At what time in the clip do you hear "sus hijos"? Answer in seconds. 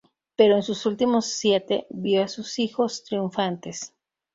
2.27-3.03